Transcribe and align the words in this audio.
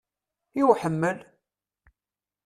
I 0.59 0.61
uḥemmel? 0.71 1.17